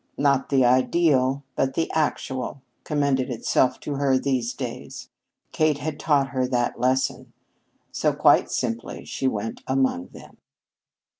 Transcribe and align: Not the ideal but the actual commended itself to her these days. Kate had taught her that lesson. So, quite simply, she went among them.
Not 0.17 0.49
the 0.49 0.65
ideal 0.65 1.43
but 1.55 1.75
the 1.75 1.87
actual 1.91 2.63
commended 2.83 3.29
itself 3.29 3.79
to 3.81 3.97
her 3.97 4.17
these 4.17 4.51
days. 4.51 5.09
Kate 5.51 5.77
had 5.77 5.99
taught 5.99 6.29
her 6.29 6.47
that 6.47 6.79
lesson. 6.79 7.33
So, 7.91 8.11
quite 8.11 8.49
simply, 8.49 9.05
she 9.05 9.27
went 9.27 9.61
among 9.67 10.07
them. 10.07 10.37